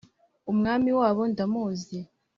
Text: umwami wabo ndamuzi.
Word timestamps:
umwami 0.51 0.89
wabo 0.99 1.21
ndamuzi. 1.31 1.99